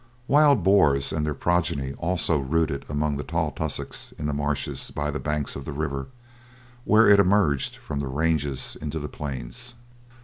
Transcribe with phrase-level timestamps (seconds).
[0.27, 5.11] Wild boars and their progeny also rooted among the tall tussocks in the marshes by
[5.11, 6.07] the banks of the river,
[6.85, 9.75] where it emerged from the ranges into the plains.